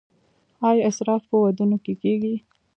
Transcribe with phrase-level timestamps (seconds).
[0.67, 2.35] آیا اسراف په ودونو کې کیږي؟